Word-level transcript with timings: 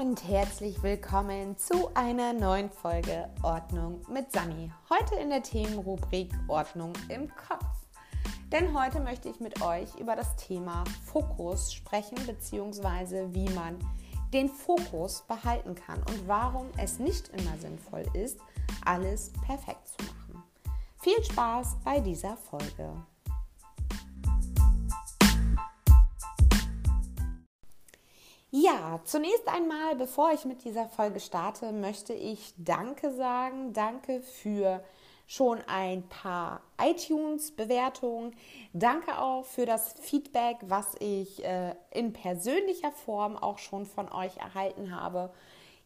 und 0.00 0.26
herzlich 0.26 0.82
willkommen 0.82 1.58
zu 1.58 1.90
einer 1.94 2.32
neuen 2.32 2.70
Folge 2.70 3.28
Ordnung 3.42 4.00
mit 4.10 4.32
Sani. 4.32 4.72
Heute 4.88 5.16
in 5.16 5.28
der 5.28 5.42
Themenrubrik 5.42 6.32
Ordnung 6.48 6.94
im 7.10 7.28
Kopf. 7.28 7.66
Denn 8.50 8.72
heute 8.72 9.00
möchte 9.00 9.28
ich 9.28 9.40
mit 9.40 9.60
euch 9.60 9.94
über 9.96 10.16
das 10.16 10.36
Thema 10.36 10.84
Fokus 11.04 11.74
sprechen, 11.74 12.16
beziehungsweise 12.26 13.34
wie 13.34 13.50
man 13.50 13.76
den 14.32 14.48
Fokus 14.48 15.22
behalten 15.28 15.74
kann 15.74 15.98
und 15.98 16.26
warum 16.26 16.68
es 16.78 16.98
nicht 16.98 17.28
immer 17.28 17.58
sinnvoll 17.58 18.04
ist, 18.14 18.40
alles 18.86 19.30
perfekt 19.44 19.86
zu 19.86 20.06
machen. 20.06 20.42
Viel 20.96 21.22
Spaß 21.24 21.76
bei 21.84 22.00
dieser 22.00 22.38
Folge. 22.38 22.90
Ja, 28.52 28.98
zunächst 29.04 29.46
einmal, 29.46 29.94
bevor 29.94 30.32
ich 30.32 30.44
mit 30.44 30.64
dieser 30.64 30.88
Folge 30.88 31.20
starte, 31.20 31.70
möchte 31.70 32.12
ich 32.12 32.52
Danke 32.56 33.12
sagen. 33.12 33.72
Danke 33.72 34.22
für 34.22 34.82
schon 35.28 35.60
ein 35.68 36.02
paar 36.08 36.60
iTunes-Bewertungen. 36.82 38.34
Danke 38.72 39.20
auch 39.20 39.44
für 39.44 39.66
das 39.66 39.92
Feedback, 40.00 40.56
was 40.62 40.96
ich 40.98 41.44
äh, 41.44 41.76
in 41.92 42.12
persönlicher 42.12 42.90
Form 42.90 43.36
auch 43.36 43.58
schon 43.58 43.86
von 43.86 44.10
euch 44.10 44.36
erhalten 44.38 44.92
habe. 44.92 45.30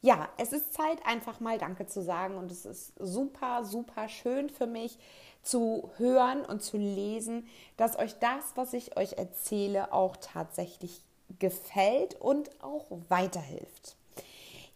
Ja, 0.00 0.30
es 0.38 0.55
ist 0.55 0.72
Zeit, 0.72 1.05
einfach 1.05 1.41
mal 1.41 1.58
Danke 1.58 1.86
zu 1.86 2.02
sagen 2.02 2.38
und 2.38 2.50
es 2.50 2.64
ist 2.64 2.94
super, 2.98 3.64
super 3.64 4.08
schön 4.08 4.48
für 4.48 4.66
mich 4.66 4.98
zu 5.42 5.91
hören 5.98 6.46
und 6.46 6.62
zu 6.62 6.78
lesen, 6.78 7.46
dass 7.77 7.98
euch 7.98 8.19
das, 8.20 8.52
was 8.55 8.72
ich 8.72 8.96
euch 8.96 9.19
erzähle, 9.19 9.92
auch 9.92 10.16
tatsächlich 10.16 11.03
gefällt 11.39 12.20
und 12.20 12.50
auch 12.62 12.86
weiterhilft. 13.08 13.97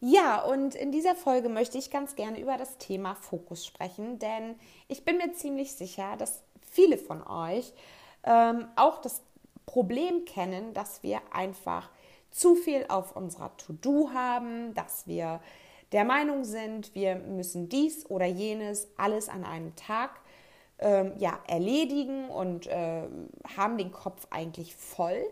Ja, 0.01 0.43
und 0.43 0.75
in 0.77 0.93
dieser 0.93 1.17
Folge 1.17 1.49
möchte 1.49 1.77
ich 1.77 1.91
ganz 1.91 2.15
gerne 2.15 2.41
über 2.41 2.57
das 2.57 2.79
Thema 2.79 3.17
Fokus 3.17 3.67
sprechen, 3.67 4.19
denn 4.19 4.55
ich 4.87 5.05
bin 5.05 5.17
mir 5.17 5.33
ziemlich 5.33 5.73
sicher, 5.73 6.17
dass 6.17 6.43
viele 6.71 6.99
von 6.99 7.27
euch 7.27 7.73
ähm, 8.25 8.69
auch 8.77 9.01
das 9.01 9.23
Problem 9.67 10.25
kennen, 10.25 10.73
dass 10.73 11.03
wir 11.03 11.21
einfach 11.33 11.91
zu 12.31 12.55
viel 12.55 12.87
auf 12.89 13.17
unserer 13.17 13.57
To-Do 13.57 14.11
haben, 14.15 14.73
dass 14.75 15.07
wir 15.07 15.41
der 15.93 16.05
Meinung 16.05 16.45
sind, 16.45 16.95
wir 16.95 17.17
müssen 17.17 17.69
dies 17.69 18.09
oder 18.09 18.27
jenes 18.27 18.89
alles 18.97 19.29
an 19.29 19.45
einem 19.45 19.75
Tag 19.75 20.11
ähm, 20.79 21.13
ja, 21.19 21.41
erledigen 21.49 22.29
und 22.29 22.67
äh, 22.67 23.03
haben 23.57 23.79
den 23.79 23.91
Kopf 23.91 24.27
eigentlich 24.31 24.77
voll 24.77 25.25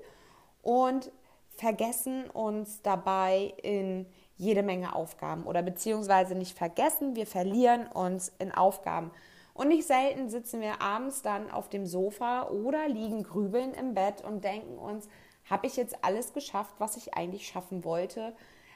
und 0.66 1.12
vergessen 1.50 2.28
uns 2.28 2.82
dabei 2.82 3.54
in 3.62 4.04
jede 4.36 4.64
Menge 4.64 4.96
Aufgaben 4.96 5.44
oder 5.44 5.62
beziehungsweise 5.62 6.34
nicht 6.34 6.58
vergessen, 6.58 7.14
wir 7.14 7.26
verlieren 7.28 7.86
uns 7.86 8.32
in 8.40 8.50
Aufgaben. 8.50 9.12
Und 9.54 9.68
nicht 9.68 9.86
selten 9.86 10.28
sitzen 10.28 10.60
wir 10.60 10.82
abends 10.82 11.22
dann 11.22 11.52
auf 11.52 11.68
dem 11.68 11.86
Sofa 11.86 12.48
oder 12.48 12.88
liegen 12.88 13.22
grübeln 13.22 13.74
im 13.74 13.94
Bett 13.94 14.24
und 14.24 14.42
denken 14.42 14.76
uns, 14.76 15.08
habe 15.48 15.68
ich 15.68 15.76
jetzt 15.76 16.04
alles 16.04 16.32
geschafft, 16.32 16.74
was 16.78 16.96
ich 16.96 17.14
eigentlich 17.14 17.46
schaffen 17.46 17.84
wollte? 17.84 18.34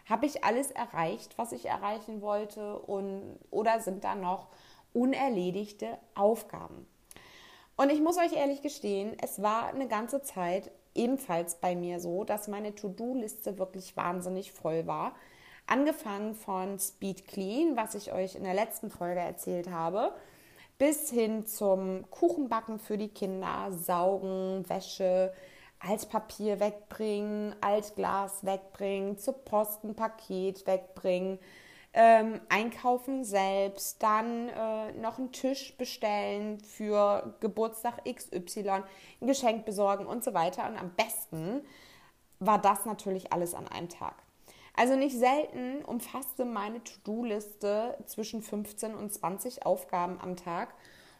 Habe 0.08 0.26
ich 0.26 0.44
alles 0.44 0.70
erreicht, 0.70 1.36
was 1.38 1.50
ich 1.50 1.66
erreichen 1.66 2.22
wollte? 2.22 2.78
Und, 2.78 3.36
oder 3.50 3.80
sind 3.80 4.04
da 4.04 4.14
noch 4.14 4.46
unerledigte 4.92 5.98
Aufgaben? 6.14 6.86
Und 7.76 7.90
ich 7.90 8.00
muss 8.00 8.16
euch 8.16 8.32
ehrlich 8.32 8.62
gestehen, 8.62 9.16
es 9.20 9.42
war 9.42 9.66
eine 9.66 9.88
ganze 9.88 10.22
Zeit 10.22 10.70
ebenfalls 10.94 11.56
bei 11.56 11.74
mir 11.74 12.00
so, 12.00 12.24
dass 12.24 12.48
meine 12.48 12.74
To-Do-Liste 12.74 13.58
wirklich 13.58 13.96
wahnsinnig 13.96 14.52
voll 14.52 14.86
war. 14.86 15.14
Angefangen 15.66 16.34
von 16.34 16.78
Speed 16.78 17.26
Clean, 17.26 17.76
was 17.76 17.94
ich 17.94 18.12
euch 18.12 18.34
in 18.34 18.44
der 18.44 18.54
letzten 18.54 18.90
Folge 18.90 19.20
erzählt 19.20 19.70
habe, 19.70 20.12
bis 20.78 21.10
hin 21.10 21.46
zum 21.46 22.10
Kuchenbacken 22.10 22.78
für 22.78 22.96
die 22.96 23.08
Kinder, 23.08 23.70
Saugen, 23.70 24.68
Wäsche, 24.68 25.32
Altpapier 25.78 26.60
wegbringen, 26.60 27.54
Altglas 27.60 28.44
wegbringen, 28.44 29.18
zur 29.18 29.34
Post 29.44 29.80
Paket 29.96 30.66
wegbringen, 30.66 31.38
ähm, 31.92 32.40
einkaufen 32.48 33.24
selbst, 33.24 34.02
dann 34.02 34.48
äh, 34.48 34.92
noch 34.92 35.18
einen 35.18 35.32
Tisch 35.32 35.76
bestellen 35.76 36.60
für 36.60 37.34
Geburtstag 37.40 38.04
XY, 38.04 38.82
ein 39.20 39.26
Geschenk 39.26 39.64
besorgen 39.64 40.06
und 40.06 40.22
so 40.22 40.32
weiter. 40.32 40.68
Und 40.68 40.76
am 40.76 40.90
besten 40.90 41.62
war 42.38 42.60
das 42.60 42.84
natürlich 42.86 43.32
alles 43.32 43.54
an 43.54 43.66
einem 43.66 43.88
Tag. 43.88 44.14
Also 44.74 44.94
nicht 44.94 45.18
selten 45.18 45.84
umfasste 45.84 46.44
meine 46.44 46.82
To-Do-Liste 46.82 47.98
zwischen 48.06 48.40
15 48.40 48.94
und 48.94 49.12
20 49.12 49.66
Aufgaben 49.66 50.18
am 50.20 50.36
Tag. 50.36 50.74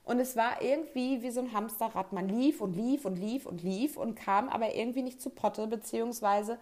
Und 0.04 0.18
es 0.18 0.36
war 0.36 0.62
irgendwie 0.62 1.22
wie 1.22 1.30
so 1.30 1.40
ein 1.40 1.52
Hamsterrad. 1.52 2.12
Man 2.12 2.28
lief 2.28 2.60
und 2.60 2.74
lief 2.74 3.04
und 3.04 3.16
lief 3.16 3.44
und 3.44 3.62
lief 3.62 3.96
und 3.96 4.14
kam 4.14 4.48
aber 4.48 4.74
irgendwie 4.74 5.02
nicht 5.02 5.20
zu 5.20 5.30
Potte, 5.30 5.66
beziehungsweise 5.66 6.58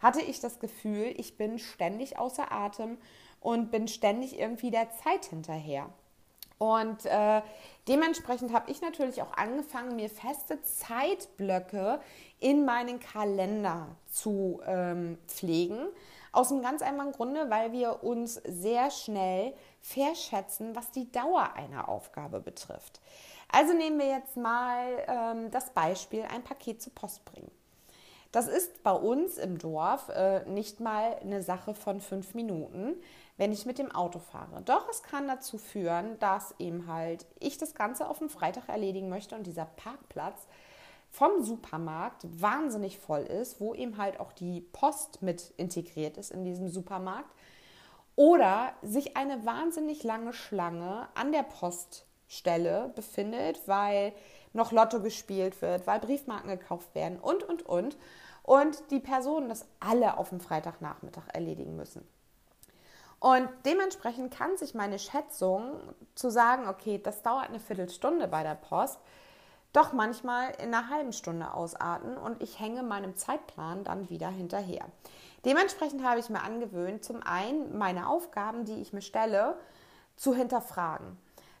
hatte 0.00 0.22
ich 0.22 0.40
das 0.40 0.60
Gefühl, 0.60 1.12
ich 1.16 1.36
bin 1.36 1.58
ständig 1.58 2.18
außer 2.18 2.50
Atem 2.52 2.98
und 3.40 3.70
bin 3.70 3.88
ständig 3.88 4.38
irgendwie 4.38 4.70
der 4.70 4.90
Zeit 4.90 5.26
hinterher. 5.26 5.88
Und 6.58 7.06
äh, 7.06 7.40
dementsprechend 7.86 8.52
habe 8.52 8.70
ich 8.70 8.82
natürlich 8.82 9.22
auch 9.22 9.32
angefangen, 9.32 9.94
mir 9.94 10.10
feste 10.10 10.60
Zeitblöcke 10.62 12.00
in 12.40 12.64
meinen 12.64 12.98
Kalender 12.98 13.86
zu 14.10 14.60
ähm, 14.66 15.18
pflegen. 15.28 15.86
Aus 16.32 16.50
einem 16.52 16.62
ganz 16.62 16.82
einfachen 16.82 17.12
Grunde, 17.12 17.48
weil 17.48 17.72
wir 17.72 18.02
uns 18.02 18.34
sehr 18.34 18.90
schnell 18.90 19.54
verschätzen, 19.80 20.74
was 20.74 20.90
die 20.90 21.10
Dauer 21.10 21.54
einer 21.54 21.88
Aufgabe 21.88 22.40
betrifft. 22.40 23.00
Also 23.50 23.72
nehmen 23.72 23.98
wir 23.98 24.08
jetzt 24.08 24.36
mal 24.36 25.04
ähm, 25.06 25.50
das 25.50 25.70
Beispiel, 25.70 26.22
ein 26.22 26.42
Paket 26.42 26.82
zur 26.82 26.94
Post 26.94 27.24
bringen. 27.24 27.50
Das 28.30 28.46
ist 28.46 28.82
bei 28.82 28.92
uns 28.92 29.38
im 29.38 29.58
Dorf 29.58 30.10
äh, 30.10 30.44
nicht 30.44 30.80
mal 30.80 31.16
eine 31.22 31.42
Sache 31.42 31.74
von 31.74 32.00
fünf 32.00 32.34
Minuten, 32.34 32.94
wenn 33.38 33.52
ich 33.52 33.64
mit 33.64 33.78
dem 33.78 33.90
Auto 33.90 34.18
fahre. 34.18 34.60
Doch 34.62 34.86
es 34.90 35.02
kann 35.02 35.26
dazu 35.26 35.56
führen, 35.56 36.18
dass 36.18 36.54
eben 36.58 36.86
halt 36.86 37.24
ich 37.38 37.56
das 37.56 37.74
Ganze 37.74 38.08
auf 38.08 38.18
dem 38.18 38.28
Freitag 38.28 38.68
erledigen 38.68 39.08
möchte 39.08 39.34
und 39.34 39.46
dieser 39.46 39.64
Parkplatz 39.64 40.46
vom 41.10 41.42
Supermarkt 41.42 42.26
wahnsinnig 42.40 42.98
voll 42.98 43.22
ist, 43.22 43.60
wo 43.60 43.74
eben 43.74 43.96
halt 43.96 44.20
auch 44.20 44.32
die 44.32 44.60
Post 44.60 45.22
mit 45.22 45.54
integriert 45.56 46.18
ist 46.18 46.30
in 46.30 46.44
diesem 46.44 46.68
Supermarkt. 46.68 47.34
Oder 48.14 48.72
sich 48.82 49.16
eine 49.16 49.46
wahnsinnig 49.46 50.02
lange 50.02 50.32
Schlange 50.32 51.08
an 51.14 51.32
der 51.32 51.44
Poststelle 51.44 52.92
befindet, 52.94 53.66
weil 53.66 54.12
noch 54.52 54.72
Lotto 54.72 55.00
gespielt 55.00 55.60
wird, 55.62 55.86
weil 55.86 56.00
Briefmarken 56.00 56.50
gekauft 56.50 56.94
werden 56.94 57.18
und, 57.18 57.42
und, 57.42 57.62
und. 57.66 57.96
Und 58.42 58.90
die 58.90 59.00
Personen 59.00 59.50
das 59.50 59.66
alle 59.78 60.16
auf 60.16 60.30
dem 60.30 60.40
Freitagnachmittag 60.40 61.24
erledigen 61.34 61.76
müssen. 61.76 62.06
Und 63.20 63.48
dementsprechend 63.66 64.32
kann 64.32 64.56
sich 64.56 64.74
meine 64.74 64.98
Schätzung 64.98 65.72
zu 66.14 66.30
sagen, 66.30 66.68
okay, 66.68 66.98
das 67.02 67.22
dauert 67.22 67.48
eine 67.48 67.60
Viertelstunde 67.60 68.28
bei 68.28 68.42
der 68.42 68.54
Post, 68.54 68.98
doch 69.72 69.92
manchmal 69.92 70.52
in 70.62 70.72
einer 70.72 70.88
halben 70.88 71.12
Stunde 71.12 71.52
ausarten 71.52 72.16
und 72.16 72.42
ich 72.42 72.58
hänge 72.58 72.82
meinem 72.82 73.16
Zeitplan 73.16 73.84
dann 73.84 74.08
wieder 74.08 74.28
hinterher. 74.28 74.86
Dementsprechend 75.44 76.02
habe 76.02 76.20
ich 76.20 76.30
mir 76.30 76.42
angewöhnt, 76.42 77.04
zum 77.04 77.22
einen 77.22 77.76
meine 77.76 78.08
Aufgaben, 78.08 78.64
die 78.64 78.80
ich 78.80 78.92
mir 78.92 79.02
stelle, 79.02 79.58
zu 80.16 80.34
hinterfragen 80.34 81.18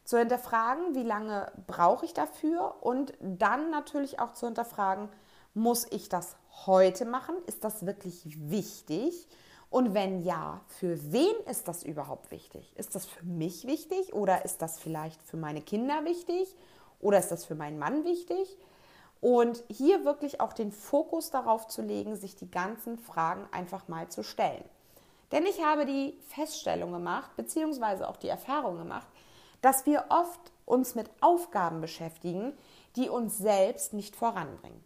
zu 0.08 0.16
hinterfragen, 0.16 0.94
wie 0.94 1.02
lange 1.02 1.52
brauche 1.66 2.06
ich 2.06 2.14
dafür 2.14 2.76
und 2.80 3.12
dann 3.20 3.68
natürlich 3.68 4.20
auch 4.20 4.32
zu 4.32 4.46
hinterfragen, 4.46 5.10
muss 5.52 5.86
ich 5.90 6.08
das 6.08 6.36
heute 6.64 7.04
machen? 7.04 7.34
Ist 7.44 7.62
das 7.62 7.84
wirklich 7.84 8.24
wichtig? 8.50 9.28
Und 9.68 9.92
wenn 9.92 10.22
ja, 10.22 10.62
für 10.66 11.12
wen 11.12 11.34
ist 11.50 11.68
das 11.68 11.82
überhaupt 11.82 12.30
wichtig? 12.30 12.72
Ist 12.78 12.94
das 12.94 13.04
für 13.04 13.22
mich 13.26 13.66
wichtig 13.66 14.14
oder 14.14 14.46
ist 14.46 14.62
das 14.62 14.78
vielleicht 14.78 15.22
für 15.22 15.36
meine 15.36 15.60
Kinder 15.60 16.06
wichtig 16.06 16.56
oder 17.00 17.18
ist 17.18 17.30
das 17.30 17.44
für 17.44 17.54
meinen 17.54 17.78
Mann 17.78 18.04
wichtig? 18.04 18.56
Und 19.20 19.62
hier 19.68 20.06
wirklich 20.06 20.40
auch 20.40 20.54
den 20.54 20.72
Fokus 20.72 21.30
darauf 21.30 21.66
zu 21.66 21.82
legen, 21.82 22.16
sich 22.16 22.34
die 22.34 22.50
ganzen 22.50 22.96
Fragen 22.96 23.46
einfach 23.52 23.88
mal 23.88 24.08
zu 24.08 24.22
stellen. 24.22 24.64
Denn 25.32 25.44
ich 25.44 25.62
habe 25.62 25.84
die 25.84 26.18
Feststellung 26.28 26.92
gemacht, 26.92 27.30
beziehungsweise 27.36 28.08
auch 28.08 28.16
die 28.16 28.28
Erfahrung 28.28 28.78
gemacht, 28.78 29.06
dass 29.60 29.86
wir 29.86 30.06
oft 30.08 30.52
uns 30.64 30.94
mit 30.94 31.10
Aufgaben 31.20 31.80
beschäftigen, 31.80 32.52
die 32.96 33.08
uns 33.08 33.38
selbst 33.38 33.94
nicht 33.94 34.16
voranbringen. 34.16 34.82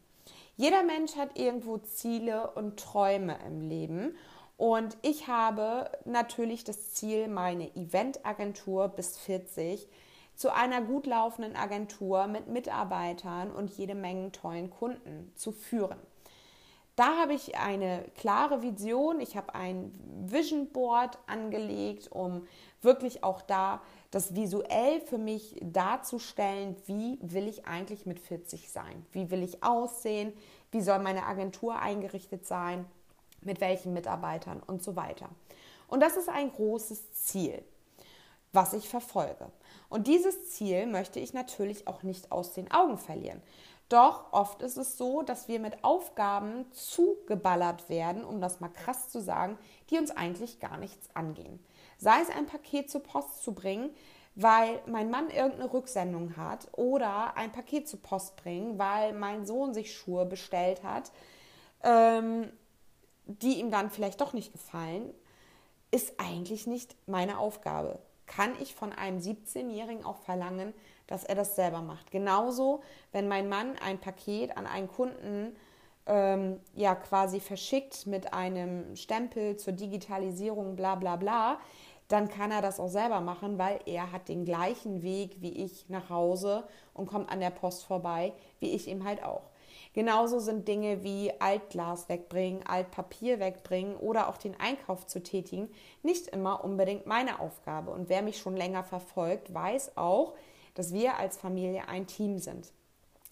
Jeder 0.57 0.83
Mensch 0.83 1.17
hat 1.17 1.39
irgendwo 1.39 1.79
Ziele 1.79 2.51
und 2.53 2.79
Träume 2.79 3.39
im 3.47 3.61
Leben 3.61 4.17
und 4.57 4.97
ich 5.03 5.27
habe 5.27 5.91
natürlich 6.05 6.63
das 6.63 6.93
Ziel, 6.93 7.27
meine 7.27 7.75
Eventagentur 7.75 8.89
bis 8.89 9.19
40 9.19 9.89
zu 10.35 10.55
einer 10.55 10.83
gut 10.83 11.07
laufenden 11.07 11.57
Agentur 11.57 12.27
mit 12.27 12.49
Mitarbeitern 12.49 13.51
und 13.51 13.71
jede 13.71 13.95
Menge 13.95 14.31
tollen 14.33 14.71
Kunden 14.71 15.33
zu 15.35 15.53
führen. 15.53 15.99
Da 16.97 17.17
habe 17.17 17.33
ich 17.33 17.57
eine 17.59 18.05
klare 18.17 18.63
Vision, 18.63 19.21
ich 19.21 19.37
habe 19.37 19.55
ein 19.55 19.93
Vision 20.27 20.69
Board 20.69 21.19
angelegt, 21.27 22.13
um 22.13 22.47
wirklich 22.83 23.25
auch 23.25 23.41
da 23.41 23.81
das 24.12 24.35
visuell 24.35 25.00
für 25.00 25.19
mich 25.19 25.56
darzustellen, 25.62 26.76
wie 26.87 27.19
will 27.23 27.49
ich 27.49 27.67
eigentlich 27.67 28.05
mit 28.05 28.20
40 28.20 28.70
sein? 28.70 29.05
Wie 29.11 29.31
will 29.31 29.43
ich 29.43 29.64
aussehen? 29.64 30.35
Wie 30.70 30.82
soll 30.82 30.99
meine 30.99 31.25
Agentur 31.25 31.79
eingerichtet 31.79 32.47
sein? 32.47 32.85
Mit 33.41 33.61
welchen 33.61 33.94
Mitarbeitern 33.94 34.62
und 34.64 34.82
so 34.82 34.97
weiter. 34.97 35.31
Und 35.88 36.00
das 36.00 36.17
ist 36.17 36.29
ein 36.29 36.53
großes 36.53 37.12
Ziel, 37.14 37.64
was 38.53 38.75
ich 38.75 38.88
verfolge. 38.88 39.50
Und 39.88 40.06
dieses 40.06 40.50
Ziel 40.50 40.87
möchte 40.87 41.19
ich 41.19 41.32
natürlich 41.32 41.88
auch 41.88 42.03
nicht 42.03 42.31
aus 42.32 42.53
den 42.53 42.70
Augen 42.70 42.99
verlieren. 42.99 43.43
Doch 43.88 44.32
oft 44.32 44.61
ist 44.61 44.76
es 44.76 44.99
so, 44.99 45.23
dass 45.23 45.49
wir 45.49 45.58
mit 45.58 45.85
Aufgaben 45.85 46.70
zugeballert 46.73 47.88
werden, 47.88 48.25
um 48.25 48.43
das 48.43 48.61
mal 48.61 48.69
krass 48.69 49.08
zu 49.08 49.20
sagen, 49.20 49.58
die 49.88 49.99
uns 49.99 50.11
eigentlich 50.11 50.61
gar 50.61 50.76
nichts 50.76 51.08
angehen 51.15 51.58
sei 52.03 52.21
es 52.21 52.31
ein 52.31 52.47
Paket 52.47 52.91
zur 52.91 53.03
Post 53.05 53.45
zu 53.45 53.55
bringen, 53.55 53.91
weil 54.35 54.81
mein 54.87 55.09
Mann 55.09 55.31
irgendeine 55.31 55.73
Rücksendung 55.73 56.37
hat 56.37 56.67
oder 56.73 57.37
ein 57.37 57.53
Paket 57.53 57.89
zur 57.89 58.03
Post 58.03 58.35
bringen, 58.37 58.77
weil 58.77 59.13
mein 59.13 59.47
Sohn 59.47 59.73
sich 59.73 59.97
Schuhe 59.97 60.27
bestellt 60.27 60.83
hat, 60.83 61.13
ähm, 61.85 62.51
die 63.27 63.61
ihm 63.61 63.71
dann 63.71 63.91
vielleicht 63.91 64.21
doch 64.21 64.33
nicht 64.33 64.53
gefallen, 64.53 65.15
ist 65.93 66.19
eigentlich 66.19 66.67
nicht 66.67 66.97
meine 67.07 67.39
Aufgabe. 67.39 68.01
Kann 68.27 68.51
ich 68.61 68.75
von 68.75 68.93
einem 68.93 69.19
17-Jährigen 69.19 70.05
auch 70.05 70.19
verlangen, 70.19 70.75
dass 71.07 71.23
er 71.23 71.37
das 71.37 71.55
selber 71.55 71.83
macht. 71.83 72.11
Genauso, 72.11 72.83
wenn 73.13 73.29
mein 73.29 73.49
Mann 73.49 73.77
ein 73.79 74.01
Paket 74.01 74.57
an 74.57 74.67
einen 74.67 74.89
Kunden 74.89 75.55
ähm, 76.07 76.59
ja 76.75 76.95
quasi 76.95 77.39
verschickt 77.39 78.07
mit 78.07 78.33
einem 78.33 78.97
Stempel 78.97 79.57
zur 79.57 79.75
Digitalisierung, 79.75 80.75
bla 80.75 80.97
bla 80.97 81.17
bla, 81.17 81.61
dann 82.12 82.29
kann 82.29 82.50
er 82.50 82.61
das 82.61 82.79
auch 82.79 82.88
selber 82.88 83.20
machen, 83.20 83.59
weil 83.59 83.81
er 83.87 84.12
hat 84.12 84.29
den 84.29 84.44
gleichen 84.44 85.03
Weg 85.03 85.41
wie 85.41 85.64
ich 85.64 85.88
nach 85.88 86.11
Hause 86.11 86.64
und 86.93 87.06
kommt 87.06 87.31
an 87.31 87.41
der 87.41 87.50
Post 87.50 87.85
vorbei, 87.85 88.32
wie 88.61 88.73
ich 88.73 88.87
ihm 88.88 89.05
halt 89.05 89.25
auch. 89.25 89.50
Genauso 89.94 90.38
sind 90.38 90.69
Dinge 90.69 91.03
wie 91.03 91.32
Altglas 91.38 92.09
wegbringen, 92.09 92.67
Altpapier 92.67 93.41
wegbringen 93.41 93.97
oder 93.97 94.29
auch 94.29 94.37
den 94.37 94.59
Einkauf 94.59 95.06
zu 95.06 95.23
tätigen 95.23 95.70
nicht 96.03 96.29
immer 96.29 96.64
unbedingt 96.64 97.06
meine 97.06 97.41
Aufgabe. 97.41 97.91
Und 97.91 98.09
wer 98.09 98.23
mich 98.23 98.38
schon 98.38 98.56
länger 98.56 98.85
verfolgt, 98.85 99.53
weiß 99.53 99.97
auch, 99.97 100.35
dass 100.75 100.93
wir 100.93 101.19
als 101.19 101.37
Familie 101.37 101.88
ein 101.88 102.06
Team 102.06 102.38
sind. 102.38 102.73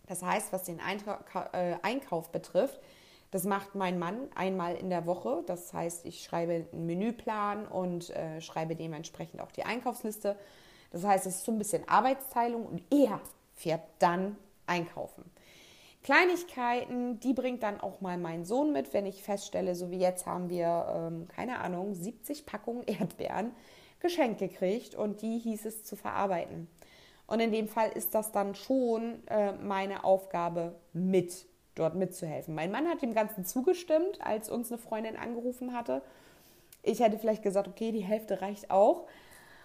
Das 0.06 0.22
heißt, 0.22 0.52
was 0.52 0.64
den 0.64 0.80
äh, 0.80 1.76
Einkauf 1.82 2.30
betrifft, 2.30 2.80
das 3.30 3.44
macht 3.44 3.74
mein 3.74 3.98
Mann 3.98 4.28
einmal 4.34 4.74
in 4.74 4.90
der 4.90 5.06
Woche. 5.06 5.42
Das 5.46 5.72
heißt, 5.72 6.04
ich 6.06 6.24
schreibe 6.24 6.66
einen 6.72 6.86
Menüplan 6.86 7.66
und 7.66 8.10
äh, 8.10 8.40
schreibe 8.40 8.74
dementsprechend 8.74 9.40
auch 9.40 9.52
die 9.52 9.64
Einkaufsliste. 9.64 10.36
Das 10.90 11.04
heißt, 11.04 11.26
es 11.26 11.36
ist 11.36 11.44
so 11.44 11.52
ein 11.52 11.58
bisschen 11.58 11.88
Arbeitsteilung 11.88 12.66
und 12.66 12.82
er 12.90 13.20
fährt 13.54 13.82
dann 14.00 14.36
einkaufen. 14.66 15.24
Kleinigkeiten, 16.02 17.20
die 17.20 17.34
bringt 17.34 17.62
dann 17.62 17.80
auch 17.80 18.00
mal 18.00 18.16
mein 18.16 18.44
Sohn 18.44 18.72
mit, 18.72 18.94
wenn 18.94 19.04
ich 19.06 19.22
feststelle, 19.22 19.74
so 19.74 19.90
wie 19.90 19.98
jetzt 19.98 20.26
haben 20.26 20.48
wir, 20.48 20.86
ähm, 20.94 21.28
keine 21.28 21.60
Ahnung, 21.60 21.94
70 21.94 22.46
Packungen 22.46 22.84
Erdbeeren 22.86 23.52
geschenkt 24.00 24.38
gekriegt 24.38 24.94
und 24.94 25.20
die 25.20 25.38
hieß 25.38 25.66
es 25.66 25.84
zu 25.84 25.94
verarbeiten. 25.94 26.68
Und 27.26 27.40
in 27.40 27.52
dem 27.52 27.68
Fall 27.68 27.90
ist 27.90 28.14
das 28.14 28.32
dann 28.32 28.54
schon 28.54 29.24
äh, 29.28 29.52
meine 29.52 30.02
Aufgabe 30.02 30.74
mit 30.92 31.46
dort 31.80 31.94
mitzuhelfen. 31.94 32.54
Mein 32.54 32.70
Mann 32.70 32.86
hat 32.88 33.02
dem 33.02 33.14
Ganzen 33.14 33.44
zugestimmt, 33.44 34.20
als 34.20 34.50
uns 34.50 34.70
eine 34.70 34.78
Freundin 34.78 35.16
angerufen 35.16 35.74
hatte. 35.74 36.02
Ich 36.82 37.00
hätte 37.00 37.18
vielleicht 37.18 37.42
gesagt, 37.42 37.68
okay, 37.68 37.90
die 37.90 38.00
Hälfte 38.00 38.40
reicht 38.40 38.70
auch. 38.70 39.06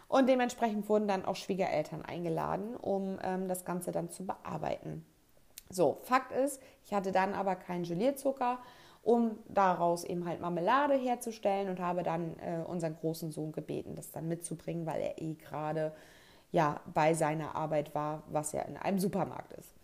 Und 0.07 0.29
dementsprechend 0.29 0.87
wurden 0.87 1.07
dann 1.07 1.25
auch 1.25 1.35
Schwiegereltern 1.35 2.03
eingeladen, 2.03 2.75
um 2.75 3.17
ähm, 3.23 3.47
das 3.47 3.65
Ganze 3.65 3.91
dann 3.91 4.09
zu 4.09 4.25
bearbeiten. 4.25 5.05
So, 5.69 5.97
Fakt 6.03 6.31
ist, 6.31 6.61
ich 6.85 6.93
hatte 6.93 7.11
dann 7.11 7.33
aber 7.33 7.55
keinen 7.55 7.83
Gelierzucker, 7.83 8.59
um 9.03 9.37
daraus 9.49 10.03
eben 10.03 10.25
halt 10.27 10.41
Marmelade 10.41 10.95
herzustellen 10.95 11.69
und 11.69 11.79
habe 11.79 12.03
dann 12.03 12.35
äh, 12.39 12.63
unseren 12.65 12.95
großen 12.95 13.31
Sohn 13.31 13.51
gebeten, 13.51 13.95
das 13.95 14.11
dann 14.11 14.27
mitzubringen, 14.27 14.85
weil 14.85 15.01
er 15.01 15.21
eh 15.21 15.33
gerade 15.33 15.91
ja 16.51 16.79
bei 16.93 17.13
seiner 17.13 17.55
Arbeit 17.55 17.93
war, 17.93 18.23
was 18.29 18.51
ja 18.51 18.61
in 18.61 18.77
einem 18.77 18.99
Supermarkt 18.99 19.53
ist. 19.53 19.74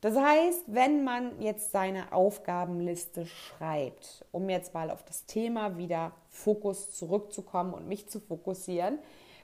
Das 0.00 0.16
heißt, 0.16 0.64
wenn 0.66 1.04
man 1.04 1.40
jetzt 1.40 1.72
seine 1.72 2.12
Aufgabenliste 2.12 3.26
schreibt, 3.26 4.24
um 4.30 4.48
jetzt 4.50 4.74
mal 4.74 4.90
auf 4.90 5.02
das 5.04 5.24
Thema 5.24 5.78
wieder 5.78 6.12
Fokus 6.28 6.90
zurückzukommen 6.90 7.72
und 7.72 7.88
mich 7.88 8.08
zu 8.08 8.20
fokussieren, 8.20 8.98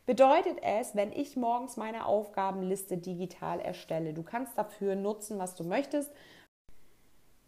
bedeutet 0.05 0.59
es, 0.63 0.95
wenn 0.95 1.11
ich 1.13 1.37
morgens 1.37 1.77
meine 1.77 2.07
Aufgabenliste 2.07 2.99
digital 2.99 3.61
erstelle, 3.61 4.13
du 4.13 4.23
kannst 4.23 4.59
dafür 4.59 4.95
nutzen, 4.95 5.39
was 5.39 5.55
du 5.55 5.65
möchtest. 5.65 6.11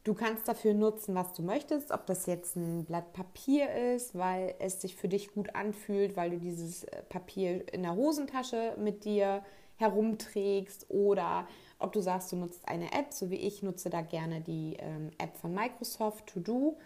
Du 0.04 0.12
kannst 0.12 0.46
dafür 0.48 0.74
nutzen, 0.74 1.14
was 1.14 1.32
du 1.32 1.42
möchtest, 1.42 1.90
ob 1.90 2.04
das 2.04 2.26
jetzt 2.26 2.56
ein 2.56 2.84
Blatt 2.84 3.14
Papier 3.14 3.72
ist, 3.94 4.14
weil 4.14 4.54
es 4.58 4.82
sich 4.82 4.96
für 4.96 5.08
dich 5.08 5.32
gut 5.32 5.54
anfühlt, 5.54 6.14
weil 6.14 6.30
du 6.30 6.38
dieses 6.38 6.84
äh, 6.84 7.02
Papier 7.04 7.72
in 7.72 7.82
der 7.82 7.94
Hosentasche 7.94 8.74
mit 8.78 9.06
dir 9.06 9.42
herumträgst 9.76 10.86
oder 10.88 11.46
ob 11.78 11.92
du 11.92 12.00
sagst, 12.00 12.32
du 12.32 12.36
nutzt 12.36 12.68
eine 12.68 12.92
App, 12.92 13.12
so 13.12 13.30
wie 13.30 13.36
ich 13.36 13.62
nutze 13.62 13.90
da 13.90 14.00
gerne 14.00 14.40
die 14.40 14.76
ähm, 14.78 15.10
App 15.18 15.36
von 15.36 15.52
Microsoft 15.52 16.26
To 16.28 16.40
Do 16.40 16.76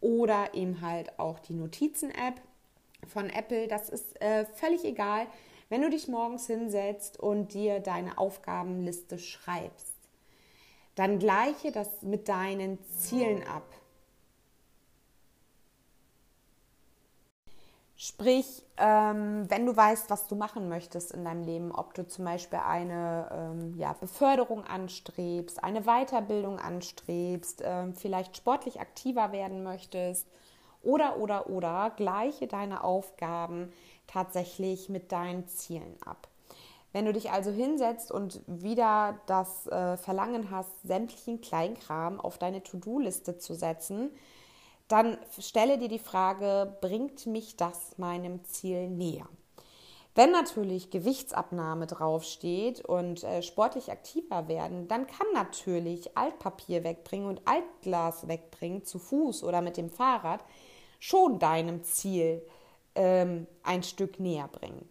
oder 0.00 0.54
eben 0.54 0.80
halt 0.80 1.18
auch 1.18 1.38
die 1.38 1.54
Notizen-App 1.54 2.40
von 3.06 3.28
Apple. 3.30 3.68
Das 3.68 3.88
ist 3.88 4.20
äh, 4.20 4.44
völlig 4.44 4.84
egal, 4.84 5.26
wenn 5.68 5.82
du 5.82 5.90
dich 5.90 6.08
morgens 6.08 6.46
hinsetzt 6.46 7.18
und 7.18 7.54
dir 7.54 7.80
deine 7.80 8.18
Aufgabenliste 8.18 9.18
schreibst. 9.18 9.96
Dann 10.94 11.18
gleiche 11.18 11.72
das 11.72 12.02
mit 12.02 12.28
deinen 12.28 12.78
Zielen 12.98 13.42
ab. 13.46 13.64
Sprich, 18.04 18.64
ähm, 18.78 19.48
wenn 19.48 19.64
du 19.64 19.76
weißt, 19.76 20.10
was 20.10 20.26
du 20.26 20.34
machen 20.34 20.68
möchtest 20.68 21.12
in 21.12 21.24
deinem 21.24 21.44
Leben, 21.44 21.70
ob 21.70 21.94
du 21.94 22.04
zum 22.04 22.24
Beispiel 22.24 22.58
eine 22.58 23.28
ähm, 23.30 23.78
ja, 23.78 23.92
Beförderung 23.92 24.64
anstrebst, 24.64 25.62
eine 25.62 25.82
Weiterbildung 25.82 26.58
anstrebst, 26.58 27.62
ähm, 27.64 27.94
vielleicht 27.94 28.36
sportlich 28.36 28.80
aktiver 28.80 29.30
werden 29.30 29.62
möchtest 29.62 30.26
oder, 30.82 31.18
oder, 31.18 31.48
oder, 31.48 31.92
gleiche 31.94 32.48
deine 32.48 32.82
Aufgaben 32.82 33.72
tatsächlich 34.08 34.88
mit 34.88 35.12
deinen 35.12 35.46
Zielen 35.46 35.94
ab. 36.04 36.26
Wenn 36.90 37.04
du 37.04 37.12
dich 37.12 37.30
also 37.30 37.52
hinsetzt 37.52 38.10
und 38.10 38.40
wieder 38.48 39.20
das 39.26 39.68
äh, 39.68 39.96
Verlangen 39.96 40.50
hast, 40.50 40.72
sämtlichen 40.82 41.40
Kleinkram 41.40 42.18
auf 42.18 42.36
deine 42.36 42.64
To-Do-Liste 42.64 43.38
zu 43.38 43.54
setzen, 43.54 44.10
dann 44.92 45.16
stelle 45.38 45.78
dir 45.78 45.88
die 45.88 45.98
Frage, 45.98 46.76
bringt 46.80 47.26
mich 47.26 47.56
das 47.56 47.96
meinem 47.96 48.44
Ziel 48.44 48.90
näher? 48.90 49.26
Wenn 50.14 50.30
natürlich 50.30 50.90
Gewichtsabnahme 50.90 51.86
draufsteht 51.86 52.84
und 52.84 53.24
äh, 53.24 53.42
sportlich 53.42 53.90
aktiver 53.90 54.46
werden, 54.46 54.86
dann 54.86 55.06
kann 55.06 55.26
natürlich 55.32 56.18
Altpapier 56.18 56.84
wegbringen 56.84 57.26
und 57.28 57.40
Altglas 57.46 58.28
wegbringen 58.28 58.84
zu 58.84 58.98
Fuß 58.98 59.42
oder 59.42 59.62
mit 59.62 59.78
dem 59.78 59.88
Fahrrad 59.88 60.44
schon 61.00 61.38
deinem 61.38 61.82
Ziel 61.82 62.42
ähm, 62.94 63.46
ein 63.62 63.82
Stück 63.82 64.20
näher 64.20 64.48
bringen. 64.48 64.86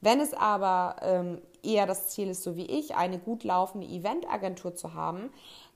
Wenn 0.00 0.20
es 0.20 0.34
aber 0.34 0.96
ähm, 1.02 1.40
eher 1.62 1.86
das 1.86 2.08
Ziel 2.08 2.28
ist, 2.28 2.42
so 2.42 2.56
wie 2.56 2.66
ich, 2.66 2.96
eine 2.96 3.18
gut 3.18 3.44
laufende 3.44 3.86
Eventagentur 3.86 4.74
zu 4.74 4.94
haben, 4.94 5.30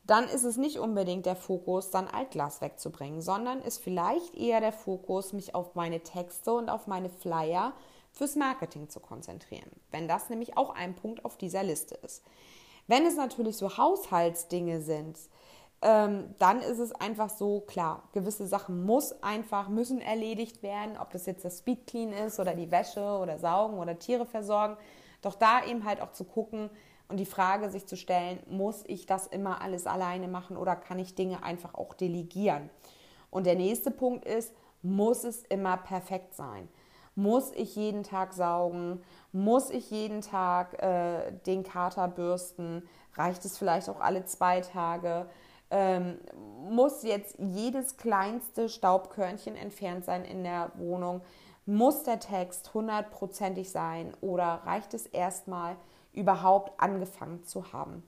dann 0.05 0.25
ist 0.25 0.45
es 0.45 0.57
nicht 0.57 0.79
unbedingt 0.79 1.27
der 1.27 1.37
Fokus, 1.37 1.91
dann 1.91 2.09
Altglas 2.09 2.61
wegzubringen, 2.61 3.23
sondern 3.23 3.61
ist 3.63 3.79
vielleicht 3.79 4.35
eher 4.35 4.61
der 4.61 4.73
Fokus, 4.73 5.33
mich 5.33 5.55
auf 5.55 5.75
meine 5.75 6.01
Texte 6.01 6.53
und 6.53 6.69
auf 6.69 6.87
meine 6.87 7.09
Flyer 7.09 7.73
fürs 8.11 8.37
Marketing 8.37 8.89
zu 8.89 9.01
konzentrieren. 9.01 9.71
Wenn 9.91 10.09
das 10.09 10.29
nämlich 10.29 10.57
auch 10.57 10.71
ein 10.71 10.95
Punkt 10.95 11.25
auf 11.25 11.37
dieser 11.37 11.63
Liste 11.63 11.95
ist. 11.97 12.23
Wenn 12.89 13.07
es 13.07 13.17
natürlich 13.17 13.57
so 13.57 13.77
Haushaltsdinge 13.77 14.81
sind, 14.81 15.19
ähm, 15.83 16.35
dann 16.39 16.61
ist 16.61 16.79
es 16.79 16.93
einfach 16.93 17.31
so, 17.31 17.61
klar, 17.61 18.03
gewisse 18.13 18.47
Sachen 18.47 18.85
muss 18.85 19.23
einfach, 19.23 19.69
müssen 19.69 20.01
erledigt 20.01 20.63
werden, 20.63 20.97
ob 20.99 21.11
das 21.11 21.27
jetzt 21.27 21.45
das 21.45 21.59
Speed 21.59 21.87
Clean 21.87 22.13
ist 22.13 22.39
oder 22.39 22.55
die 22.55 22.71
Wäsche 22.71 23.03
oder 23.03 23.39
Saugen 23.39 23.79
oder 23.79 23.99
Tiere 23.99 24.27
versorgen. 24.27 24.77
Doch 25.23 25.35
da 25.35 25.65
eben 25.65 25.85
halt 25.85 26.01
auch 26.01 26.13
zu 26.13 26.25
gucken, 26.25 26.71
und 27.13 27.19
die 27.19 27.27
Frage 27.27 27.71
sich 27.71 27.87
zu 27.87 27.97
stellen, 27.97 28.41
muss 28.49 28.83
ich 28.87 29.07
das 29.07 29.27
immer 29.27 29.61
alles 29.61 29.87
alleine 29.87 30.29
machen 30.29 30.57
oder 30.57 30.75
kann 30.75 30.99
ich 30.99 31.15
Dinge 31.15 31.45
einfach 31.45 31.75
auch 31.75 31.95
delegieren? 31.95 32.71
Und 33.31 33.47
der 33.47 33.55
nächste 33.55 33.91
Punkt 33.91 34.25
ist, 34.25 34.55
muss 34.83 35.23
es 35.23 35.43
immer 35.45 35.77
perfekt 35.77 36.35
sein? 36.35 36.69
Muss 37.15 37.53
ich 37.53 37.77
jeden 37.77 38.03
Tag 38.03 38.33
saugen? 38.33 39.03
Muss 39.31 39.69
ich 39.69 39.91
jeden 39.91 40.23
Tag 40.23 40.83
äh, 40.83 41.33
den 41.47 41.63
Kater 41.63 42.09
bürsten? 42.09 42.89
Reicht 43.15 43.45
es 43.45 43.59
vielleicht 43.59 43.91
auch 43.91 44.01
alle 44.01 44.25
zwei 44.25 44.63
Tage? 44.63 45.29
ähm, 45.73 46.19
muss 46.69 47.03
jetzt 47.03 47.37
jedes 47.39 47.97
kleinste 47.97 48.69
Staubkörnchen 48.69 49.57
entfernt 49.57 50.05
sein 50.05 50.25
in 50.25 50.45
der 50.45 50.71
Wohnung? 50.77 51.23
Muss 51.65 52.03
der 52.03 52.19
Text 52.19 52.75
hundertprozentig 52.75 53.71
sein 53.71 54.13
oder 54.21 54.63
reicht 54.65 54.95
es 54.95 55.07
erstmal 55.07 55.77
überhaupt 56.13 56.81
angefangen 56.81 57.45
zu 57.45 57.73
haben? 57.73 58.03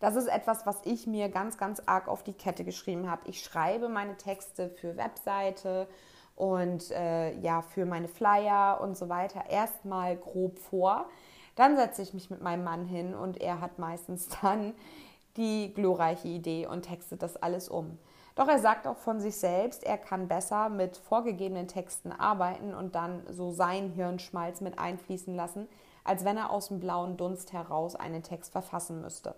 Das 0.00 0.16
ist 0.16 0.26
etwas, 0.26 0.66
was 0.66 0.80
ich 0.84 1.06
mir 1.06 1.28
ganz, 1.28 1.56
ganz 1.56 1.80
arg 1.86 2.08
auf 2.08 2.22
die 2.24 2.34
Kette 2.34 2.64
geschrieben 2.64 3.10
habe. 3.10 3.28
Ich 3.28 3.42
schreibe 3.42 3.88
meine 3.88 4.16
Texte 4.16 4.68
für 4.68 4.96
Webseite 4.96 5.88
und 6.34 6.90
äh, 6.90 7.38
ja, 7.38 7.62
für 7.62 7.86
meine 7.86 8.08
Flyer 8.08 8.80
und 8.82 8.98
so 8.98 9.08
weiter 9.08 9.44
erstmal 9.48 10.16
grob 10.16 10.58
vor. 10.58 11.06
Dann 11.54 11.76
setze 11.76 12.02
ich 12.02 12.12
mich 12.12 12.30
mit 12.30 12.42
meinem 12.42 12.64
Mann 12.64 12.84
hin 12.84 13.14
und 13.14 13.40
er 13.40 13.60
hat 13.60 13.78
meistens 13.78 14.28
dann 14.42 14.74
die 15.38 15.72
glorreiche 15.72 16.28
Idee 16.28 16.66
und 16.66 16.82
textet 16.82 17.22
das 17.22 17.36
alles 17.36 17.68
um. 17.70 17.98
Doch 18.34 18.48
er 18.48 18.58
sagt 18.58 18.86
auch 18.86 18.96
von 18.96 19.20
sich 19.20 19.36
selbst, 19.36 19.84
er 19.84 19.98
kann 19.98 20.28
besser 20.28 20.68
mit 20.68 20.96
vorgegebenen 20.96 21.68
Texten 21.68 22.12
arbeiten 22.12 22.74
und 22.74 22.94
dann 22.94 23.22
so 23.28 23.50
sein 23.50 23.90
Hirnschmalz 23.90 24.60
mit 24.60 24.78
einfließen 24.78 25.34
lassen, 25.34 25.68
als 26.04 26.24
wenn 26.24 26.36
er 26.36 26.50
aus 26.50 26.68
dem 26.68 26.80
blauen 26.80 27.16
Dunst 27.16 27.52
heraus 27.52 27.94
einen 27.94 28.22
Text 28.22 28.52
verfassen 28.52 29.02
müsste. 29.02 29.34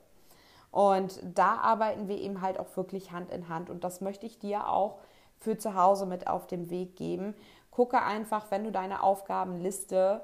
Und 0.70 1.20
da 1.22 1.56
arbeiten 1.56 2.08
wir 2.08 2.18
eben 2.18 2.40
halt 2.40 2.58
auch 2.58 2.76
wirklich 2.76 3.12
Hand 3.12 3.30
in 3.30 3.48
Hand. 3.48 3.70
Und 3.70 3.84
das 3.84 4.00
möchte 4.00 4.26
ich 4.26 4.38
dir 4.38 4.68
auch 4.68 4.98
für 5.38 5.56
zu 5.56 5.74
Hause 5.74 6.06
mit 6.06 6.26
auf 6.26 6.46
den 6.46 6.70
Weg 6.70 6.96
geben. 6.96 7.34
Gucke 7.70 8.02
einfach, 8.02 8.50
wenn 8.50 8.64
du 8.64 8.72
deine 8.72 9.02
Aufgabenliste 9.02 10.20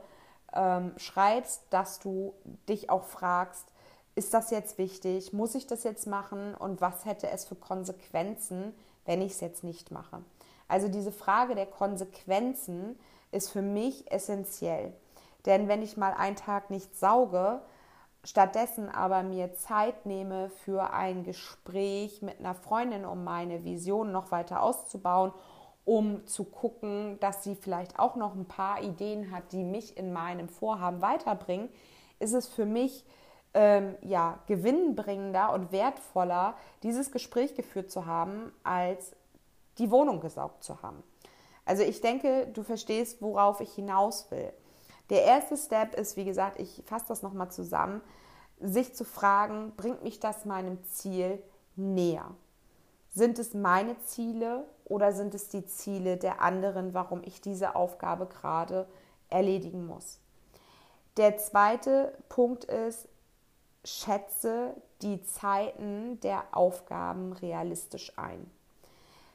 ähm, 0.52 0.92
schreibst, 0.96 1.64
dass 1.70 2.00
du 2.00 2.34
dich 2.68 2.90
auch 2.90 3.04
fragst, 3.04 3.72
ist 4.14 4.34
das 4.34 4.50
jetzt 4.50 4.78
wichtig? 4.78 5.32
Muss 5.32 5.54
ich 5.54 5.66
das 5.66 5.84
jetzt 5.84 6.06
machen? 6.06 6.54
Und 6.54 6.80
was 6.80 7.04
hätte 7.04 7.30
es 7.30 7.44
für 7.44 7.54
Konsequenzen, 7.54 8.74
wenn 9.04 9.22
ich 9.22 9.32
es 9.32 9.40
jetzt 9.40 9.64
nicht 9.64 9.90
mache? 9.90 10.22
Also 10.68 10.88
diese 10.88 11.12
Frage 11.12 11.54
der 11.54 11.66
Konsequenzen 11.66 12.98
ist 13.32 13.50
für 13.50 13.62
mich 13.62 14.10
essentiell. 14.10 14.92
Denn 15.46 15.68
wenn 15.68 15.82
ich 15.82 15.96
mal 15.96 16.12
einen 16.12 16.36
Tag 16.36 16.70
nicht 16.70 16.98
sauge, 16.98 17.60
stattdessen 18.24 18.88
aber 18.88 19.22
mir 19.22 19.54
Zeit 19.54 20.06
nehme 20.06 20.50
für 20.50 20.92
ein 20.92 21.24
Gespräch 21.24 22.22
mit 22.22 22.38
einer 22.40 22.54
Freundin, 22.54 23.04
um 23.04 23.24
meine 23.24 23.64
Vision 23.64 24.12
noch 24.12 24.30
weiter 24.30 24.62
auszubauen, 24.62 25.32
um 25.84 26.26
zu 26.26 26.44
gucken, 26.44 27.18
dass 27.20 27.42
sie 27.42 27.54
vielleicht 27.54 27.98
auch 27.98 28.16
noch 28.16 28.34
ein 28.34 28.44
paar 28.44 28.82
Ideen 28.82 29.30
hat, 29.30 29.52
die 29.52 29.64
mich 29.64 29.96
in 29.96 30.12
meinem 30.12 30.48
Vorhaben 30.48 31.00
weiterbringen, 31.00 31.70
ist 32.18 32.34
es 32.34 32.46
für 32.46 32.66
mich 32.66 33.04
ähm, 33.54 33.96
ja, 34.02 34.38
gewinnbringender 34.46 35.52
und 35.52 35.72
wertvoller, 35.72 36.54
dieses 36.82 37.10
Gespräch 37.10 37.54
geführt 37.54 37.90
zu 37.90 38.06
haben, 38.06 38.52
als 38.62 39.12
die 39.78 39.90
Wohnung 39.90 40.20
gesaugt 40.20 40.62
zu 40.62 40.82
haben. 40.82 41.02
Also 41.64 41.82
ich 41.82 42.00
denke, 42.00 42.48
du 42.48 42.62
verstehst, 42.62 43.22
worauf 43.22 43.60
ich 43.60 43.72
hinaus 43.72 44.30
will. 44.30 44.52
Der 45.08 45.24
erste 45.24 45.56
Step 45.56 45.94
ist, 45.94 46.16
wie 46.16 46.24
gesagt, 46.24 46.60
ich 46.60 46.82
fasse 46.86 47.06
das 47.08 47.22
nochmal 47.22 47.50
zusammen, 47.50 48.00
sich 48.60 48.94
zu 48.94 49.04
fragen, 49.04 49.72
bringt 49.76 50.04
mich 50.04 50.20
das 50.20 50.44
meinem 50.44 50.82
Ziel 50.84 51.42
näher? 51.76 52.26
Sind 53.12 53.38
es 53.38 53.54
meine 53.54 53.98
Ziele 54.02 54.64
oder 54.84 55.12
sind 55.12 55.34
es 55.34 55.48
die 55.48 55.64
Ziele 55.66 56.16
der 56.16 56.40
anderen, 56.42 56.94
warum 56.94 57.22
ich 57.24 57.40
diese 57.40 57.74
Aufgabe 57.74 58.26
gerade 58.26 58.86
erledigen 59.28 59.86
muss? 59.86 60.20
Der 61.16 61.38
zweite 61.38 62.16
Punkt 62.28 62.64
ist, 62.64 63.08
schätze 63.84 64.74
die 65.02 65.22
Zeiten 65.22 66.20
der 66.20 66.44
Aufgaben 66.52 67.32
realistisch 67.32 68.12
ein. 68.18 68.50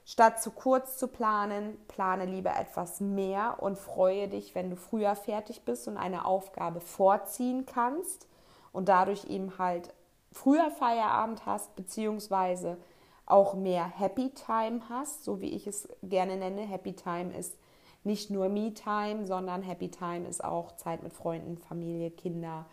Statt 0.08 0.42
zu 0.42 0.52
kurz 0.52 0.98
zu 0.98 1.08
planen, 1.08 1.78
plane 1.88 2.25
lieber 2.25 2.56
etwas 2.56 3.02
mehr 3.02 3.58
und 3.60 3.78
freue 3.78 4.28
dich, 4.28 4.54
wenn 4.54 4.70
du 4.70 4.75
früher 4.75 5.16
fertig 5.16 5.64
bist 5.64 5.88
und 5.88 5.98
eine 5.98 6.25
Aufgabe 6.25 6.80
vorziehen 6.80 7.66
kannst 7.66 8.28
und 8.72 8.88
dadurch 8.88 9.25
eben 9.25 9.58
halt 9.58 9.94
früher 10.32 10.70
Feierabend 10.70 11.48
hast, 11.48 11.75
beziehungsweise 11.75 12.78
auch 13.25 13.56
mehr 13.56 13.86
Happy 13.86 14.30
Time 14.30 14.82
hast, 14.90 15.24
so 15.24 15.42
wie 15.42 15.50
ich 15.50 15.66
es 15.66 15.90
gerne 16.04 16.38
nenne. 16.38 16.62
Happy 16.62 16.94
Time 16.94 17.36
ist 17.36 17.58
nicht 18.04 18.30
nur 18.30 18.50
Me-Time, 18.50 19.25
sondern 19.25 19.64
Happy 19.64 19.90
Time 19.90 20.28
ist 20.28 20.44
auch 20.44 20.75
Zeit 20.75 21.02
mit 21.02 21.14
Freunden, 21.14 21.58
Familie, 21.58 22.12
Kinder, 22.12 22.68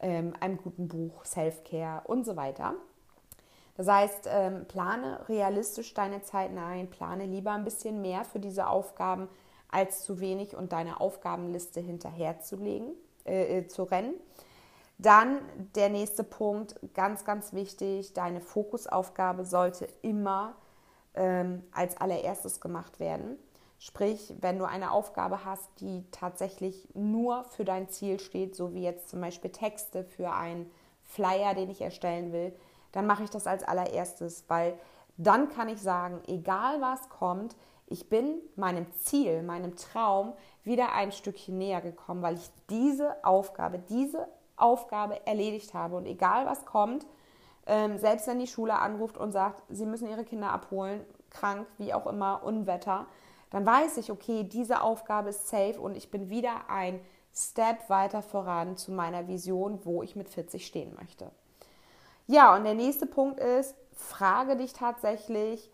ähm, 0.00 0.34
einem 0.40 0.58
guten 0.58 0.88
Buch, 0.88 1.24
Self-Care 1.24 2.02
und 2.04 2.24
so 2.24 2.36
weiter. 2.36 2.74
Das 3.76 3.88
heißt, 3.88 4.28
ähm, 4.30 4.66
plane 4.66 5.28
realistisch 5.28 5.92
deine 5.92 6.22
Zeiten 6.22 6.58
ein, 6.58 6.88
plane 6.88 7.26
lieber 7.26 7.52
ein 7.52 7.64
bisschen 7.64 8.00
mehr 8.00 8.24
für 8.24 8.40
diese 8.40 8.68
Aufgaben 8.68 9.28
als 9.68 10.04
zu 10.04 10.20
wenig 10.20 10.56
und 10.56 10.72
deine 10.72 11.00
Aufgabenliste 11.00 11.80
hinterherzulegen, 11.80 12.94
äh, 13.26 13.58
äh, 13.58 13.66
zu 13.66 13.82
rennen. 13.82 14.14
Dann 14.98 15.40
der 15.74 15.90
nächste 15.90 16.24
Punkt, 16.24 16.76
ganz, 16.94 17.24
ganz 17.26 17.52
wichtig, 17.52 18.14
deine 18.14 18.40
Fokusaufgabe 18.40 19.44
sollte 19.44 19.88
immer 20.00 20.54
ähm, 21.14 21.62
als 21.72 21.98
allererstes 21.98 22.60
gemacht 22.60 22.98
werden. 22.98 23.38
Sprich, 23.78 24.34
wenn 24.40 24.58
du 24.58 24.64
eine 24.64 24.90
Aufgabe 24.90 25.44
hast, 25.44 25.68
die 25.80 26.04
tatsächlich 26.10 26.88
nur 26.94 27.44
für 27.44 27.64
dein 27.64 27.88
Ziel 27.88 28.18
steht, 28.20 28.56
so 28.56 28.72
wie 28.72 28.82
jetzt 28.82 29.10
zum 29.10 29.20
Beispiel 29.20 29.50
Texte 29.50 30.04
für 30.04 30.32
einen 30.32 30.70
Flyer, 31.02 31.54
den 31.54 31.70
ich 31.70 31.82
erstellen 31.82 32.32
will, 32.32 32.54
dann 32.92 33.06
mache 33.06 33.24
ich 33.24 33.30
das 33.30 33.46
als 33.46 33.62
allererstes, 33.62 34.44
weil 34.48 34.78
dann 35.18 35.50
kann 35.50 35.68
ich 35.68 35.80
sagen, 35.80 36.20
egal 36.26 36.80
was 36.80 37.08
kommt, 37.08 37.56
ich 37.86 38.08
bin 38.08 38.40
meinem 38.56 38.90
Ziel, 38.92 39.42
meinem 39.42 39.76
Traum 39.76 40.32
wieder 40.64 40.92
ein 40.92 41.12
Stückchen 41.12 41.58
näher 41.58 41.80
gekommen, 41.80 42.22
weil 42.22 42.34
ich 42.34 42.50
diese 42.68 43.24
Aufgabe, 43.24 43.78
diese 43.78 44.26
Aufgabe 44.56 45.24
erledigt 45.26 45.72
habe. 45.74 45.96
Und 45.96 46.06
egal 46.06 46.46
was 46.46 46.64
kommt, 46.64 47.06
ähm, 47.66 47.98
selbst 47.98 48.26
wenn 48.26 48.38
die 48.38 48.46
Schule 48.46 48.78
anruft 48.78 49.16
und 49.18 49.32
sagt, 49.32 49.62
sie 49.68 49.86
müssen 49.86 50.08
ihre 50.08 50.24
Kinder 50.24 50.50
abholen, 50.50 51.04
krank, 51.30 51.66
wie 51.78 51.94
auch 51.94 52.06
immer, 52.06 52.42
Unwetter, 52.44 53.06
dann 53.56 53.64
weiß 53.64 53.96
ich, 53.96 54.12
okay, 54.12 54.44
diese 54.44 54.82
Aufgabe 54.82 55.30
ist 55.30 55.48
safe 55.48 55.80
und 55.80 55.96
ich 55.96 56.10
bin 56.10 56.28
wieder 56.28 56.68
ein 56.68 57.00
Step 57.32 57.88
weiter 57.88 58.20
voran 58.20 58.76
zu 58.76 58.92
meiner 58.92 59.28
Vision, 59.28 59.80
wo 59.84 60.02
ich 60.02 60.14
mit 60.14 60.28
40 60.28 60.66
stehen 60.66 60.94
möchte. 60.94 61.30
Ja, 62.26 62.54
und 62.54 62.64
der 62.64 62.74
nächste 62.74 63.06
Punkt 63.06 63.40
ist, 63.40 63.74
frage 63.94 64.56
dich 64.56 64.74
tatsächlich, 64.74 65.70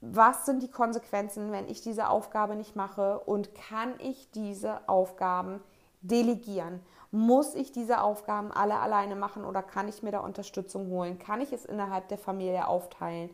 was 0.00 0.46
sind 0.46 0.62
die 0.62 0.70
Konsequenzen, 0.70 1.52
wenn 1.52 1.68
ich 1.68 1.82
diese 1.82 2.08
Aufgabe 2.08 2.56
nicht 2.56 2.76
mache 2.76 3.20
und 3.26 3.54
kann 3.54 3.92
ich 3.98 4.30
diese 4.30 4.88
Aufgaben 4.88 5.60
delegieren? 6.00 6.80
Muss 7.10 7.54
ich 7.54 7.72
diese 7.72 8.00
Aufgaben 8.00 8.52
alle 8.52 8.78
alleine 8.78 9.16
machen 9.16 9.44
oder 9.44 9.62
kann 9.62 9.86
ich 9.86 10.02
mir 10.02 10.12
da 10.12 10.20
Unterstützung 10.20 10.88
holen? 10.88 11.18
Kann 11.18 11.42
ich 11.42 11.52
es 11.52 11.66
innerhalb 11.66 12.08
der 12.08 12.16
Familie 12.16 12.68
aufteilen? 12.68 13.28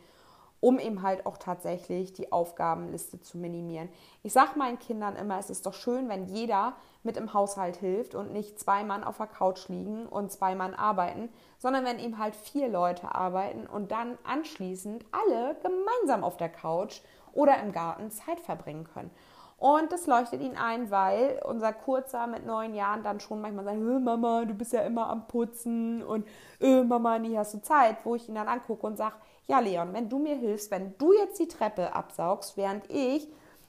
Um 0.67 0.81
eben 0.81 1.03
halt 1.03 1.27
auch 1.27 1.39
tatsächlich 1.39 2.13
die 2.13 2.33
Aufgabenliste 2.33 3.21
zu 3.21 3.39
minimieren. 3.39 3.89
Ich 4.25 4.33
sage 4.33 4.59
meinen 4.59 4.81
Kindern 4.81 5.15
immer, 5.15 5.39
es 5.39 5.49
ist 5.49 5.65
doch 5.65 5.75
schön, 5.75 6.09
wenn 6.09 6.27
jeder 6.27 6.73
mit 7.05 7.17
im 7.17 7.33
Haushalt 7.33 7.77
hilft 7.77 8.17
und 8.17 8.33
nicht 8.33 8.59
zwei 8.59 8.83
Mann 8.83 9.05
auf 9.05 9.19
der 9.19 9.29
Couch 9.29 9.69
liegen 9.69 10.07
und 10.07 10.33
zwei 10.33 10.57
Mann 10.57 10.75
arbeiten, 10.75 11.29
sondern 11.59 11.85
wenn 11.85 12.01
eben 12.01 12.19
halt 12.19 12.35
vier 12.35 12.67
Leute 12.67 13.15
arbeiten 13.15 13.69
und 13.69 13.93
dann 13.93 14.19
anschließend 14.25 15.05
alle 15.13 15.55
gemeinsam 15.63 16.25
auf 16.25 16.37
der 16.37 16.49
Couch 16.49 17.01
oder 17.33 17.63
im 17.63 17.71
Garten 17.71 18.11
Zeit 18.11 18.41
verbringen 18.41 18.89
können. 18.93 19.13
Und 19.59 19.91
das 19.93 20.09
leuchtet 20.09 20.43
ihn 20.43 20.57
ein, 20.57 20.91
weil 20.91 21.41
unser 21.47 21.73
Kurzer 21.73 22.27
mit 22.27 22.45
neun 22.45 22.75
Jahren 22.75 23.05
dann 23.05 23.21
schon 23.21 23.41
manchmal 23.41 23.65
sagt, 23.65 23.79
Mama, 23.79 24.45
du 24.45 24.53
bist 24.53 24.73
ja 24.73 24.83
immer 24.83 25.09
am 25.09 25.29
Putzen 25.29 26.03
und 26.03 26.27
Mama, 26.61 27.21
nie 27.21 27.39
hast 27.39 27.55
du 27.55 27.63
Zeit, 27.63 27.99
wo 28.05 28.17
ich 28.17 28.29
ihn 28.29 28.35
dann 28.35 28.49
angucke 28.49 28.85
und 28.85 28.97
sage, 28.97 29.15
ja 29.47 29.61
Leon, 29.61 29.93
wenn 29.93 30.09
du 30.09 30.19
mir 30.19 30.37
hilfst, 30.37 30.71
wenn 30.71 30.97
du 30.99 31.13
jetzt 31.13 31.39
die 31.39 31.49
Treppe 31.49 31.95
absaugst, 31.95 32.57
während 32.57 32.91
ich 32.91 33.29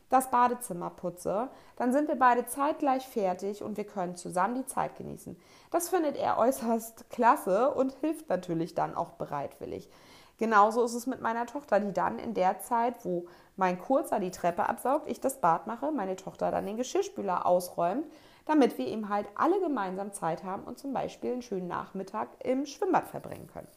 das 0.09 0.31
Badezimmer 0.31 0.89
putze, 0.89 1.49
dann 1.75 1.91
sind 1.91 2.07
wir 2.07 2.15
beide 2.15 2.45
zeitgleich 2.45 3.07
fertig 3.07 3.61
und 3.61 3.77
wir 3.77 3.83
können 3.85 4.15
zusammen 4.15 4.55
die 4.55 4.65
Zeit 4.65 4.95
genießen. 4.95 5.37
Das 5.69 5.89
findet 5.89 6.15
er 6.15 6.37
äußerst 6.37 7.09
klasse 7.09 7.71
und 7.71 7.93
hilft 7.99 8.29
natürlich 8.29 8.73
dann 8.73 8.95
auch 8.95 9.11
bereitwillig. 9.11 9.89
Genauso 10.37 10.83
ist 10.83 10.93
es 10.93 11.07
mit 11.07 11.19
meiner 11.19 11.45
Tochter, 11.45 11.79
die 11.79 11.91
dann 11.91 12.19
in 12.19 12.33
der 12.33 12.59
Zeit, 12.59 13.03
wo 13.03 13.25
mein 13.55 13.79
Kurzer 13.79 14.19
die 14.19 14.31
Treppe 14.31 14.69
absaugt, 14.69 15.09
ich 15.09 15.19
das 15.19 15.41
Bad 15.41 15.67
mache, 15.67 15.91
meine 15.91 16.15
Tochter 16.15 16.51
dann 16.51 16.67
den 16.67 16.77
Geschirrspüler 16.77 17.45
ausräumt, 17.45 18.05
damit 18.45 18.77
wir 18.77 18.87
eben 18.87 19.09
halt 19.09 19.27
alle 19.35 19.59
gemeinsam 19.59 20.13
Zeit 20.13 20.43
haben 20.43 20.63
und 20.63 20.77
zum 20.77 20.93
Beispiel 20.93 21.33
einen 21.33 21.41
schönen 21.41 21.67
Nachmittag 21.67 22.29
im 22.43 22.65
Schwimmbad 22.65 23.07
verbringen 23.07 23.47
können. 23.51 23.67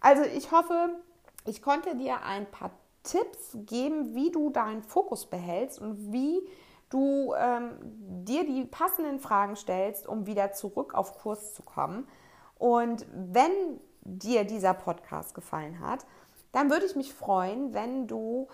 Also 0.00 0.22
ich 0.22 0.50
hoffe, 0.50 0.90
ich 1.46 1.62
konnte 1.62 1.96
dir 1.96 2.22
ein 2.22 2.50
paar 2.50 2.70
Tipps 3.02 3.56
geben, 3.66 4.14
wie 4.14 4.30
du 4.30 4.50
deinen 4.50 4.82
Fokus 4.82 5.26
behältst 5.26 5.80
und 5.80 6.12
wie 6.12 6.46
du 6.90 7.34
ähm, 7.38 7.78
dir 8.24 8.44
die 8.44 8.64
passenden 8.64 9.18
Fragen 9.18 9.56
stellst, 9.56 10.06
um 10.06 10.26
wieder 10.26 10.52
zurück 10.52 10.94
auf 10.94 11.18
Kurs 11.18 11.54
zu 11.54 11.62
kommen. 11.62 12.08
Und 12.58 13.06
wenn 13.12 13.80
dir 14.02 14.44
dieser 14.44 14.74
Podcast 14.74 15.34
gefallen 15.34 15.80
hat, 15.80 16.06
dann 16.52 16.70
würde 16.70 16.86
ich 16.86 16.96
mich 16.96 17.12
freuen, 17.12 17.74
wenn 17.74 18.06
du 18.06 18.48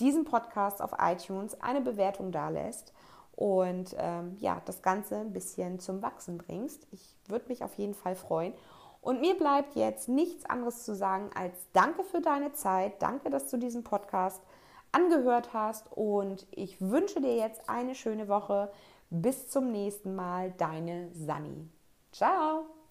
diesen 0.00 0.24
Podcast 0.24 0.80
auf 0.80 0.92
iTunes 0.98 1.60
eine 1.60 1.80
Bewertung 1.80 2.32
da 2.32 2.48
lässt 2.48 2.92
und 3.34 3.94
ähm, 3.98 4.36
ja, 4.38 4.62
das 4.64 4.82
Ganze 4.82 5.16
ein 5.16 5.32
bisschen 5.32 5.78
zum 5.80 6.02
Wachsen 6.02 6.38
bringst. 6.38 6.86
Ich 6.92 7.16
würde 7.28 7.48
mich 7.48 7.64
auf 7.64 7.74
jeden 7.74 7.94
Fall 7.94 8.14
freuen. 8.14 8.54
Und 9.02 9.20
mir 9.20 9.36
bleibt 9.36 9.74
jetzt 9.74 10.08
nichts 10.08 10.46
anderes 10.46 10.84
zu 10.84 10.94
sagen 10.94 11.28
als 11.34 11.54
danke 11.72 12.04
für 12.04 12.20
deine 12.20 12.52
Zeit, 12.52 13.02
danke, 13.02 13.28
dass 13.30 13.50
du 13.50 13.58
diesen 13.58 13.82
Podcast 13.82 14.40
angehört 14.92 15.52
hast 15.52 15.90
und 15.90 16.46
ich 16.52 16.80
wünsche 16.80 17.20
dir 17.20 17.36
jetzt 17.36 17.68
eine 17.68 17.94
schöne 17.94 18.28
Woche. 18.28 18.72
Bis 19.10 19.50
zum 19.50 19.72
nächsten 19.72 20.14
Mal, 20.14 20.52
deine 20.56 21.10
Sani. 21.12 21.68
Ciao! 22.12 22.81